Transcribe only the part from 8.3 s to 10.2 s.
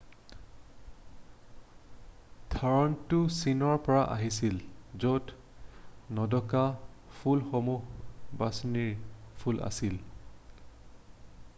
বাছনিৰ ফুল আছিল৷